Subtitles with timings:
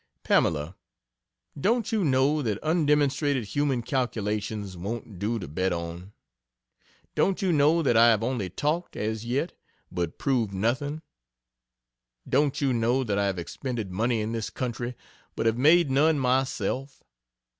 [0.23, 0.75] Pamela,
[1.55, 6.11] don't you know that undemonstrated human calculations won't do to bet on?
[7.13, 9.53] Don't you know that I have only talked, as yet,
[9.91, 11.03] but proved nothing?
[12.27, 14.95] Don't you know that I have expended money in this country
[15.35, 17.03] but have made none myself?